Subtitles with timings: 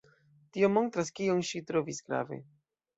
[0.57, 2.45] Tio montras, kion ŝi trovis grave.